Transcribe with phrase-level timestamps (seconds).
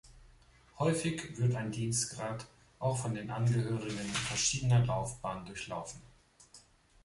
[0.79, 2.47] Häufig wird ein Dienstgrad
[2.79, 6.01] auch von den Angehörigen verschiedener Laufbahnen durchlaufen.